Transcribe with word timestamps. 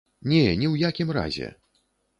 Не, 0.31 0.39
ні 0.61 0.69
ў 0.73 0.87
якім 0.89 1.13
разе. 1.21 1.55